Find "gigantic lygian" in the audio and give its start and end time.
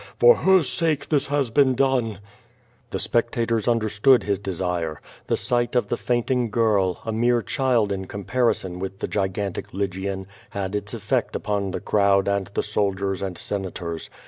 9.07-10.25